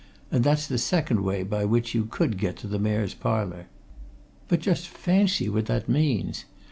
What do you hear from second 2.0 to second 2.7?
could get to